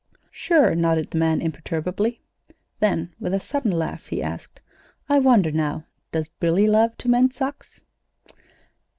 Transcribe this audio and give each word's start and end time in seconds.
"Sure!" 0.31 0.73
nodded 0.73 1.11
the 1.11 1.19
man, 1.19 1.41
imperturbably. 1.41 2.21
Then, 2.79 3.13
with 3.19 3.35
a 3.35 3.39
sudden 3.39 3.69
laugh, 3.69 4.07
he 4.07 4.19
asked: 4.23 4.59
"I 5.07 5.19
wonder 5.19 5.51
now, 5.51 5.85
does 6.11 6.27
Billy 6.39 6.65
love 6.65 6.97
to 6.97 7.07
mend 7.07 7.35
socks?" 7.35 7.83